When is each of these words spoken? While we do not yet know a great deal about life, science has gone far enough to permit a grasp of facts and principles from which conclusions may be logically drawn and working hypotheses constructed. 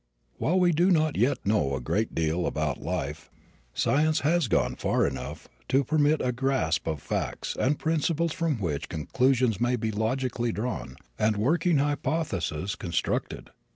While 0.39 0.59
we 0.59 0.71
do 0.71 0.89
not 0.89 1.15
yet 1.15 1.45
know 1.45 1.75
a 1.75 1.79
great 1.79 2.15
deal 2.15 2.47
about 2.47 2.81
life, 2.81 3.29
science 3.71 4.21
has 4.21 4.47
gone 4.47 4.75
far 4.75 5.05
enough 5.05 5.47
to 5.69 5.83
permit 5.83 6.21
a 6.25 6.31
grasp 6.31 6.87
of 6.87 6.99
facts 6.99 7.55
and 7.55 7.77
principles 7.77 8.33
from 8.33 8.57
which 8.57 8.89
conclusions 8.89 9.61
may 9.61 9.75
be 9.75 9.91
logically 9.91 10.51
drawn 10.51 10.95
and 11.19 11.37
working 11.37 11.77
hypotheses 11.77 12.73
constructed. 12.73 13.51